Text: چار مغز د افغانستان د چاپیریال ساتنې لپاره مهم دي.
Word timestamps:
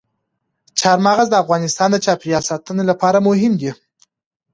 چار 0.79 0.97
مغز 1.05 1.27
د 1.29 1.35
افغانستان 1.43 1.89
د 1.91 1.97
چاپیریال 2.05 2.43
ساتنې 2.51 2.83
لپاره 2.91 3.25
مهم 3.27 3.53
دي. 3.61 3.71